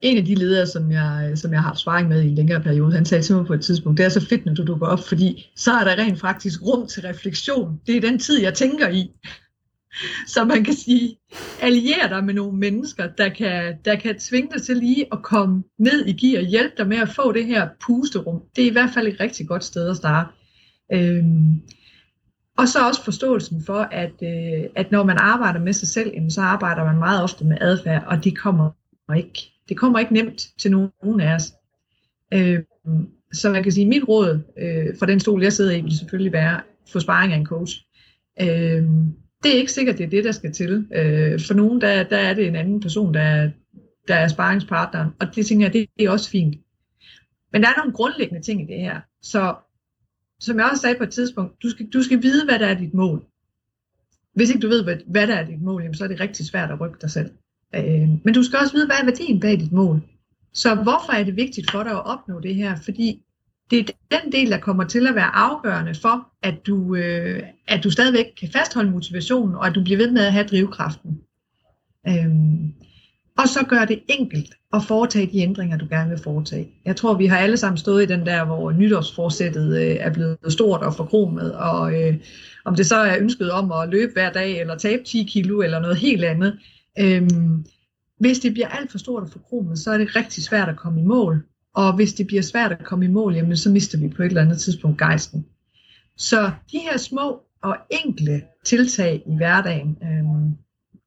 En 0.00 0.18
af 0.18 0.24
de 0.24 0.34
ledere, 0.34 0.66
som 0.66 0.92
jeg, 0.92 1.28
øh, 1.30 1.36
som 1.36 1.52
jeg 1.52 1.60
har 1.60 1.68
haft 1.68 1.80
sparring 1.80 2.08
med 2.08 2.22
i 2.22 2.28
en 2.28 2.34
længere 2.34 2.60
periode, 2.60 2.92
han 2.92 3.04
sagde 3.04 3.22
til 3.22 3.36
mig 3.36 3.46
på 3.46 3.54
et 3.54 3.60
tidspunkt, 3.60 3.98
det 3.98 4.04
er 4.04 4.08
så 4.08 4.26
fedt, 4.26 4.46
når 4.46 4.54
du 4.54 4.64
dukker 4.64 4.86
op, 4.86 5.08
fordi 5.08 5.50
så 5.56 5.72
er 5.72 5.84
der 5.84 5.98
rent 5.98 6.20
faktisk 6.20 6.62
rum 6.62 6.86
til 6.86 7.02
refleksion. 7.02 7.80
Det 7.86 7.96
er 7.96 8.00
den 8.00 8.18
tid, 8.18 8.40
jeg 8.40 8.54
tænker 8.54 8.88
i. 8.88 9.10
Så 10.34 10.44
man 10.44 10.64
kan 10.64 10.74
sige, 10.74 11.18
allier 11.60 12.08
dig 12.08 12.24
med 12.24 12.34
nogle 12.34 12.58
mennesker, 12.58 13.08
der 13.18 13.28
kan, 13.28 13.76
der 13.84 13.96
kan 13.96 14.18
tvinge 14.18 14.50
dig 14.54 14.62
til 14.62 14.76
lige 14.76 15.06
at 15.12 15.22
komme 15.22 15.62
ned 15.78 16.06
i 16.06 16.12
gear 16.12 16.42
og 16.42 16.48
hjælpe 16.48 16.74
dig 16.78 16.88
med 16.88 16.96
at 16.96 17.08
få 17.08 17.32
det 17.32 17.46
her 17.46 17.68
pusterum. 17.86 18.42
Det 18.56 18.64
er 18.64 18.68
i 18.68 18.72
hvert 18.72 18.90
fald 18.94 19.06
et 19.08 19.20
rigtig 19.20 19.48
godt 19.48 19.64
sted 19.64 19.90
at 19.90 19.96
starte. 19.96 20.30
Øhm, 20.92 21.60
og 22.58 22.68
så 22.68 22.78
også 22.88 23.04
forståelsen 23.04 23.64
for, 23.66 23.80
at, 23.80 24.14
øh, 24.22 24.70
at 24.76 24.90
når 24.90 25.04
man 25.04 25.16
arbejder 25.18 25.60
med 25.60 25.72
sig 25.72 25.88
selv, 25.88 26.30
så 26.30 26.40
arbejder 26.40 26.84
man 26.84 26.98
meget 26.98 27.22
ofte 27.22 27.44
med 27.44 27.56
adfærd, 27.60 28.04
og 28.06 28.24
det 28.24 28.38
kommer 28.38 28.70
ikke, 29.16 29.57
det 29.68 29.76
kommer 29.76 29.98
ikke 29.98 30.12
nemt 30.12 30.48
til 30.58 30.70
nogen 30.70 31.20
af 31.20 31.34
os. 31.34 31.52
Øh, 32.34 32.62
så 33.32 33.50
man 33.50 33.62
kan 33.62 33.72
sige, 33.72 33.84
at 33.84 33.88
mit 33.88 34.08
råd 34.08 34.40
øh, 34.58 34.98
for 34.98 35.06
den 35.06 35.20
stol, 35.20 35.42
jeg 35.42 35.52
sidder 35.52 35.72
i, 35.72 35.80
vil 35.80 35.98
selvfølgelig 35.98 36.32
være 36.32 36.56
at 36.56 36.62
få 36.92 37.00
sparring 37.00 37.32
af 37.32 37.36
en 37.36 37.46
coach. 37.46 37.84
Øh, 38.40 38.82
det 39.42 39.54
er 39.54 39.58
ikke 39.58 39.72
sikkert, 39.72 39.98
det 39.98 40.04
er 40.04 40.10
det, 40.10 40.24
der 40.24 40.32
skal 40.32 40.52
til. 40.52 40.86
Øh, 40.94 41.40
for 41.46 41.54
nogen, 41.54 41.80
der, 41.80 42.02
der 42.02 42.16
er 42.16 42.34
det 42.34 42.46
en 42.46 42.56
anden 42.56 42.80
person, 42.80 43.14
der, 43.14 43.50
der 44.08 44.14
er 44.14 44.28
sparringspartneren, 44.28 45.10
og 45.20 45.26
det 45.34 45.46
tænker 45.46 45.66
jeg, 45.66 45.72
det 45.72 46.06
er 46.06 46.10
også 46.10 46.30
fint. 46.30 46.56
Men 47.52 47.62
der 47.62 47.68
er 47.68 47.76
nogle 47.76 47.92
grundlæggende 47.92 48.42
ting 48.42 48.62
i 48.62 48.74
det 48.74 48.80
her. 48.80 49.00
Så 49.22 49.54
som 50.40 50.58
jeg 50.58 50.68
også 50.70 50.80
sagde 50.80 50.98
på 50.98 51.04
et 51.04 51.10
tidspunkt, 51.10 51.62
du 51.62 51.70
skal, 51.70 51.88
du 51.88 52.02
skal 52.02 52.22
vide, 52.22 52.44
hvad 52.44 52.58
der 52.58 52.66
er 52.66 52.78
dit 52.78 52.94
mål. 52.94 53.24
Hvis 54.34 54.50
ikke 54.50 54.60
du 54.60 54.68
ved, 54.68 54.84
hvad, 54.84 54.96
hvad 55.06 55.26
der 55.26 55.34
er 55.34 55.46
dit 55.46 55.62
mål, 55.62 55.82
jamen, 55.82 55.94
så 55.94 56.04
er 56.04 56.08
det 56.08 56.20
rigtig 56.20 56.46
svært 56.46 56.70
at 56.70 56.80
rykke 56.80 56.98
dig 57.00 57.10
selv. 57.10 57.30
Øh, 57.74 58.08
men 58.24 58.34
du 58.34 58.42
skal 58.42 58.58
også 58.58 58.72
vide, 58.72 58.86
hvad 58.86 58.96
er 59.00 59.04
værdien 59.04 59.40
bag 59.40 59.60
dit 59.60 59.72
mål. 59.72 60.02
Så 60.52 60.74
hvorfor 60.74 61.12
er 61.12 61.24
det 61.24 61.36
vigtigt 61.36 61.70
for 61.70 61.82
dig 61.82 61.92
at 61.92 62.06
opnå 62.06 62.40
det 62.40 62.54
her? 62.54 62.76
Fordi 62.84 63.22
det 63.70 63.78
er 63.78 64.18
den 64.20 64.32
del, 64.32 64.50
der 64.50 64.58
kommer 64.58 64.84
til 64.84 65.06
at 65.06 65.14
være 65.14 65.34
afgørende 65.36 65.94
for, 65.94 66.28
at 66.42 66.54
du, 66.66 66.94
øh, 66.94 67.42
at 67.68 67.84
du 67.84 67.90
stadigvæk 67.90 68.26
kan 68.40 68.48
fastholde 68.52 68.90
motivationen, 68.90 69.54
og 69.54 69.66
at 69.66 69.74
du 69.74 69.82
bliver 69.82 69.96
ved 69.96 70.10
med 70.10 70.26
at 70.26 70.32
have 70.32 70.46
drivkraften. 70.46 71.20
Øhm, 72.08 72.74
og 73.38 73.48
så 73.48 73.64
gør 73.68 73.84
det 73.84 74.00
enkelt 74.08 74.54
at 74.72 74.82
foretage 74.82 75.26
de 75.32 75.38
ændringer, 75.38 75.76
du 75.76 75.86
gerne 75.90 76.10
vil 76.10 76.18
foretage. 76.18 76.68
Jeg 76.84 76.96
tror, 76.96 77.14
vi 77.14 77.26
har 77.26 77.38
alle 77.38 77.56
sammen 77.56 77.78
stået 77.78 78.02
i 78.02 78.06
den 78.06 78.26
der, 78.26 78.44
hvor 78.44 78.72
nytårsforsættet 78.72 79.78
øh, 79.78 79.96
er 80.00 80.12
blevet 80.12 80.38
stort 80.48 80.80
og 80.80 80.94
forkromet, 80.94 81.54
og 81.54 82.02
øh, 82.02 82.14
om 82.64 82.74
det 82.74 82.86
så 82.86 82.96
er 82.96 83.18
ønsket 83.20 83.50
om 83.50 83.72
at 83.72 83.88
løbe 83.88 84.12
hver 84.12 84.32
dag, 84.32 84.60
eller 84.60 84.76
tabe 84.76 85.02
10 85.02 85.22
kilo, 85.22 85.60
eller 85.60 85.78
noget 85.78 85.96
helt 85.96 86.24
andet. 86.24 86.58
Øhm, 87.00 87.64
hvis 88.18 88.38
det 88.38 88.52
bliver 88.52 88.68
alt 88.68 88.90
for 88.90 88.98
stort 88.98 89.22
og 89.22 89.30
forkromet, 89.30 89.78
så 89.78 89.90
er 89.92 89.98
det 89.98 90.16
rigtig 90.16 90.42
svært 90.44 90.68
at 90.68 90.76
komme 90.76 91.00
i 91.00 91.04
mål. 91.04 91.46
Og 91.74 91.96
hvis 91.96 92.14
det 92.14 92.26
bliver 92.26 92.42
svært 92.42 92.72
at 92.72 92.84
komme 92.84 93.04
i 93.04 93.08
mål, 93.08 93.34
jamen, 93.34 93.56
så 93.56 93.70
mister 93.70 93.98
vi 93.98 94.08
på 94.08 94.22
et 94.22 94.26
eller 94.26 94.42
andet 94.42 94.60
tidspunkt 94.60 94.98
gejsten. 94.98 95.46
Så 96.16 96.50
de 96.72 96.78
her 96.78 96.96
små 96.96 97.42
og 97.62 97.76
enkle 97.90 98.42
tiltag 98.64 99.22
i 99.26 99.36
hverdagen, 99.36 99.98
øhm, 100.02 100.56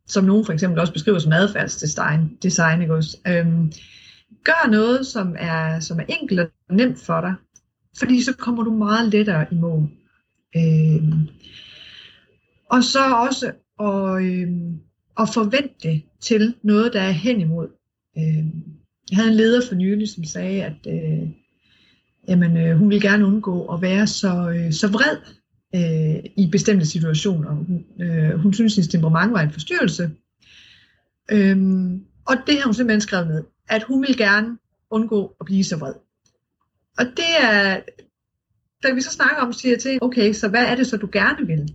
som 0.07 0.23
nogen 0.25 0.45
for 0.45 0.53
eksempel 0.53 0.79
også 0.79 0.93
beskriver 0.93 1.19
som 1.19 1.31
adfærdsdesign, 1.31 2.37
design, 2.43 2.81
ikke 2.81 2.95
også? 2.95 3.17
Øhm, 3.27 3.71
gør 4.43 4.69
noget, 4.69 5.07
som 5.07 5.35
er, 5.39 5.79
som 5.79 5.99
er 5.99 6.03
enkelt 6.21 6.39
og 6.39 6.75
nemt 6.75 6.99
for 6.99 7.21
dig, 7.21 7.33
fordi 7.97 8.23
så 8.23 8.33
kommer 8.33 8.63
du 8.63 8.71
meget 8.71 9.09
lettere 9.09 9.45
i 9.51 9.55
mål. 9.55 9.89
Øhm, 10.55 11.27
og 12.69 12.83
så 12.83 13.15
også 13.15 13.51
at, 13.79 14.23
øhm, 14.23 14.79
og 15.15 15.29
forvente 15.33 15.75
det 15.83 16.01
til 16.21 16.55
noget, 16.63 16.93
der 16.93 17.01
er 17.01 17.11
hen 17.11 17.41
imod. 17.41 17.67
Øhm, 18.17 18.63
jeg 19.09 19.17
havde 19.17 19.29
en 19.29 19.37
leder 19.37 19.67
for 19.67 19.75
nylig, 19.75 20.09
som 20.09 20.23
sagde, 20.23 20.63
at 20.63 20.87
øh, 20.87 21.29
jamen, 22.27 22.57
øh, 22.57 22.77
hun 22.77 22.89
ville 22.89 23.09
gerne 23.09 23.25
undgå 23.25 23.65
at 23.73 23.81
være 23.81 24.07
så, 24.07 24.49
øh, 24.49 24.73
så 24.73 24.87
vred 24.87 25.17
øh, 25.75 26.23
i 26.37 26.49
bestemte 26.51 26.85
situationer. 26.85 27.51
Hun, 27.51 27.85
øh, 28.01 28.39
hun 28.39 28.53
synes, 28.53 28.73
at 28.73 28.75
hendes 28.75 28.91
temperament 28.91 29.33
var 29.33 29.41
en 29.41 29.51
forstyrrelse. 29.51 30.11
Øhm, 31.31 32.05
og 32.27 32.35
det 32.47 32.57
har 32.57 32.65
hun 32.65 32.73
simpelthen 32.73 33.01
skrevet 33.01 33.27
ned, 33.27 33.43
at 33.69 33.83
hun 33.83 34.01
vil 34.01 34.17
gerne 34.17 34.57
undgå 34.89 35.35
at 35.39 35.45
blive 35.45 35.63
så 35.63 35.77
vred. 35.77 35.93
Og 36.97 37.05
det 37.05 37.31
er, 37.41 37.79
da 38.83 38.93
vi 38.93 39.01
så 39.01 39.11
snakker 39.11 39.41
om, 39.41 39.53
siger 39.53 39.73
jeg 39.73 39.81
til, 39.81 39.99
okay, 40.01 40.33
så 40.33 40.47
hvad 40.47 40.65
er 40.65 40.75
det 40.75 40.87
så, 40.87 40.97
du 40.97 41.09
gerne 41.11 41.47
vil? 41.47 41.69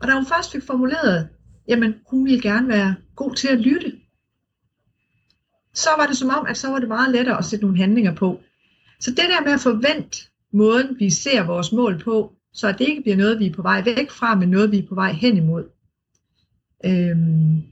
Og 0.00 0.08
da 0.08 0.14
hun 0.14 0.26
først 0.26 0.52
fik 0.52 0.62
formuleret, 0.62 1.28
jamen, 1.68 1.94
hun 2.10 2.24
ville 2.24 2.42
gerne 2.42 2.68
være 2.68 2.94
god 3.16 3.34
til 3.34 3.48
at 3.48 3.60
lytte 3.60 3.92
så 5.74 5.88
var 5.98 6.06
det 6.06 6.16
som 6.16 6.28
om, 6.28 6.46
at 6.46 6.56
så 6.56 6.68
var 6.70 6.78
det 6.78 6.88
meget 6.88 7.12
lettere 7.14 7.38
at 7.38 7.44
sætte 7.44 7.64
nogle 7.64 7.78
handlinger 7.78 8.14
på. 8.14 8.40
Så 9.00 9.10
det 9.10 9.18
der 9.18 9.44
med 9.44 9.52
at 9.52 9.60
forvente 9.60 10.18
måden, 10.52 10.96
vi 10.98 11.10
ser 11.10 11.46
vores 11.46 11.72
mål 11.72 11.98
på, 11.98 12.32
så 12.52 12.68
at 12.68 12.78
det 12.78 12.88
ikke 12.88 13.02
bliver 13.02 13.16
noget, 13.16 13.38
vi 13.38 13.46
er 13.46 13.52
på 13.52 13.62
vej 13.62 13.82
væk 13.84 14.10
fra, 14.10 14.34
men 14.34 14.48
noget, 14.48 14.72
vi 14.72 14.78
er 14.78 14.86
på 14.88 14.94
vej 14.94 15.12
hen 15.12 15.36
imod. 15.36 15.64
Øhm, 16.84 17.62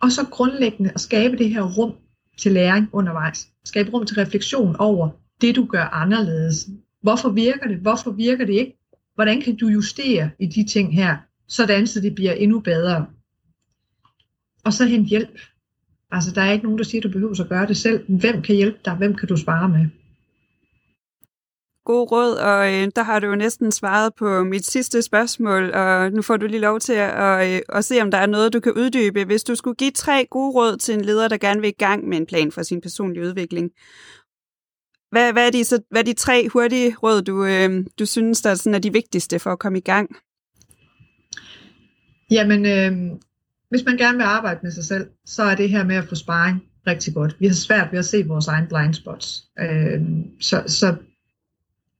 og 0.00 0.12
så 0.12 0.26
grundlæggende 0.30 0.90
at 0.94 1.00
skabe 1.00 1.36
det 1.36 1.50
her 1.50 1.62
rum 1.62 1.92
til 2.38 2.52
læring 2.52 2.88
undervejs. 2.92 3.48
Skabe 3.64 3.90
rum 3.90 4.06
til 4.06 4.16
refleksion 4.16 4.76
over 4.78 5.10
det, 5.40 5.56
du 5.56 5.66
gør 5.66 5.84
anderledes. 5.84 6.68
Hvorfor 7.02 7.28
virker 7.28 7.68
det? 7.68 7.76
Hvorfor 7.76 8.10
virker 8.10 8.46
det 8.46 8.54
ikke? 8.54 8.78
Hvordan 9.14 9.40
kan 9.40 9.56
du 9.56 9.66
justere 9.66 10.30
i 10.38 10.46
de 10.46 10.66
ting 10.66 10.94
her, 10.94 11.16
sådan 11.48 11.86
så 11.86 12.00
det 12.00 12.14
bliver 12.14 12.32
endnu 12.32 12.60
bedre? 12.60 13.06
Og 14.64 14.72
så 14.72 14.84
hent 14.84 15.08
hjælp. 15.08 15.40
Altså, 16.10 16.30
der 16.34 16.42
er 16.42 16.52
ikke 16.52 16.64
nogen, 16.64 16.78
der 16.78 16.84
siger, 16.84 17.00
at 17.00 17.04
du 17.04 17.10
behøver 17.12 17.40
at 17.40 17.48
gøre 17.48 17.66
det 17.66 17.76
selv. 17.76 18.04
Hvem 18.08 18.42
kan 18.42 18.56
hjælpe 18.56 18.78
dig? 18.84 18.94
Hvem 18.94 19.14
kan 19.14 19.28
du 19.28 19.36
spare 19.36 19.68
med? 19.68 19.86
God 21.84 22.12
råd, 22.12 22.34
og 22.34 22.74
øh, 22.74 22.88
der 22.96 23.02
har 23.02 23.20
du 23.20 23.26
jo 23.26 23.34
næsten 23.34 23.72
svaret 23.72 24.12
på 24.14 24.44
mit 24.44 24.66
sidste 24.66 25.02
spørgsmål, 25.02 25.70
og 25.70 26.12
nu 26.12 26.22
får 26.22 26.36
du 26.36 26.46
lige 26.46 26.60
lov 26.60 26.80
til 26.80 26.92
at, 26.92 27.54
øh, 27.54 27.60
at 27.68 27.84
se, 27.84 28.00
om 28.02 28.10
der 28.10 28.18
er 28.18 28.26
noget, 28.26 28.52
du 28.52 28.60
kan 28.60 28.72
uddybe. 28.72 29.24
Hvis 29.24 29.44
du 29.44 29.54
skulle 29.54 29.74
give 29.74 29.90
tre 29.90 30.26
gode 30.30 30.54
råd 30.54 30.76
til 30.76 30.94
en 30.94 31.04
leder, 31.04 31.28
der 31.28 31.38
gerne 31.38 31.60
vil 31.60 31.68
i 31.68 31.78
gang 31.78 32.08
med 32.08 32.18
en 32.18 32.26
plan 32.26 32.52
for 32.52 32.62
sin 32.62 32.80
personlige 32.80 33.24
udvikling, 33.24 33.70
hvad, 35.10 35.32
hvad, 35.32 35.46
er, 35.46 35.50
de, 35.50 35.64
så, 35.64 35.80
hvad 35.90 36.00
er 36.00 36.04
de 36.04 36.12
tre 36.12 36.48
hurtige 36.48 36.96
råd, 37.02 37.22
du, 37.22 37.44
øh, 37.44 37.86
du 37.98 38.06
synes, 38.06 38.42
der 38.42 38.50
er, 38.50 38.54
sådan, 38.54 38.74
er 38.74 38.78
de 38.78 38.92
vigtigste 38.92 39.38
for 39.38 39.50
at 39.52 39.58
komme 39.58 39.78
i 39.78 39.82
gang? 39.82 40.16
Jamen, 42.30 42.66
øh, 42.66 43.18
hvis 43.70 43.84
man 43.84 43.96
gerne 43.96 44.16
vil 44.16 44.24
arbejde 44.24 44.60
med 44.62 44.70
sig 44.70 44.84
selv, 44.84 45.06
så 45.24 45.42
er 45.42 45.54
det 45.54 45.70
her 45.70 45.84
med 45.84 45.96
at 45.96 46.04
få 46.04 46.14
sparring 46.14 46.62
rigtig 46.86 47.14
godt. 47.14 47.36
Vi 47.40 47.46
har 47.46 47.54
svært 47.54 47.88
ved 47.92 47.98
at 47.98 48.04
se 48.04 48.26
vores 48.26 48.46
egen 48.46 48.66
blind 48.66 48.94
spots. 48.94 49.44
Øh, 49.60 50.00
så, 50.40 50.62
så 50.66 50.96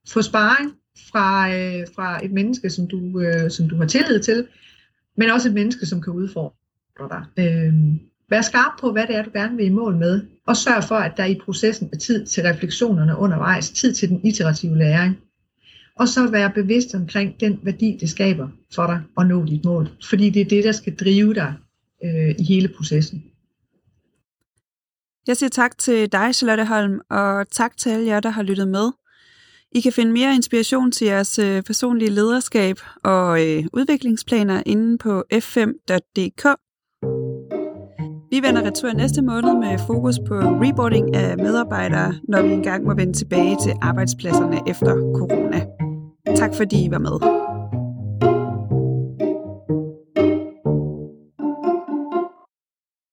få 0.08 0.22
sparring 0.22 0.72
fra, 1.10 1.54
øh, 1.54 1.86
fra 1.94 2.24
et 2.24 2.32
menneske, 2.32 2.70
som 2.70 2.86
du, 2.86 3.20
øh, 3.20 3.50
som 3.50 3.68
du 3.68 3.76
har 3.76 3.86
tillid 3.86 4.20
til, 4.20 4.46
men 5.16 5.30
også 5.30 5.48
et 5.48 5.54
menneske, 5.54 5.86
som 5.86 6.00
kan 6.00 6.12
udfordre 6.12 6.54
dig. 6.98 7.44
Øh, 7.44 7.74
vær 8.30 8.40
skarp 8.40 8.80
på, 8.80 8.92
hvad 8.92 9.06
det 9.06 9.16
er, 9.16 9.22
du 9.22 9.30
gerne 9.34 9.56
vil 9.56 9.66
i 9.66 9.68
mål 9.68 9.96
med, 9.96 10.26
og 10.46 10.56
sørg 10.56 10.84
for, 10.84 10.94
at 10.94 11.12
der 11.16 11.24
i 11.24 11.40
processen 11.44 11.90
er 11.92 11.96
tid 11.96 12.26
til 12.26 12.42
refleksionerne 12.42 13.16
undervejs, 13.16 13.70
tid 13.70 13.94
til 13.94 14.08
den 14.08 14.20
iterative 14.24 14.78
læring 14.78 15.16
og 15.98 16.08
så 16.08 16.30
være 16.30 16.52
bevidst 16.54 16.94
omkring 16.94 17.40
den 17.40 17.58
værdi, 17.62 17.96
det 18.00 18.10
skaber 18.10 18.48
for 18.74 18.86
dig 18.86 19.00
at 19.18 19.26
nå 19.26 19.44
dit 19.44 19.64
mål. 19.64 19.88
Fordi 20.10 20.30
det 20.30 20.42
er 20.42 20.48
det, 20.48 20.64
der 20.64 20.72
skal 20.72 20.96
drive 20.96 21.34
dig 21.34 21.54
øh, 22.04 22.34
i 22.38 22.44
hele 22.44 22.68
processen. 22.76 23.24
Jeg 25.26 25.36
siger 25.36 25.50
tak 25.50 25.78
til 25.78 26.12
dig, 26.12 26.34
Charlotte 26.34 26.64
Holm, 26.64 27.00
og 27.10 27.50
tak 27.50 27.76
til 27.76 27.90
alle 27.90 28.06
jer, 28.06 28.20
der 28.20 28.30
har 28.30 28.42
lyttet 28.42 28.68
med. 28.68 28.90
I 29.72 29.80
kan 29.80 29.92
finde 29.92 30.12
mere 30.12 30.34
inspiration 30.34 30.92
til 30.92 31.06
jeres 31.06 31.38
øh, 31.38 31.62
personlige 31.62 32.10
lederskab 32.10 32.76
og 33.04 33.46
øh, 33.46 33.64
udviklingsplaner 33.72 34.62
inde 34.66 34.98
på 34.98 35.24
f5.dk. 35.34 36.58
Vi 38.30 38.42
vender 38.42 38.62
retur 38.62 38.92
næste 38.92 39.22
måned 39.22 39.54
med 39.54 39.78
fokus 39.86 40.18
på 40.28 40.34
reboarding 40.34 41.14
af 41.14 41.38
medarbejdere, 41.38 42.14
når 42.28 42.42
vi 42.42 42.52
engang 42.52 42.84
må 42.84 42.94
vende 42.94 43.12
tilbage 43.12 43.56
til 43.64 43.72
arbejdspladserne 43.82 44.60
efter 44.66 44.94
corona. 44.94 45.87
Tak 46.36 46.54
fordi 46.54 46.84
I 46.84 46.90
var 46.90 46.98
med. 46.98 47.47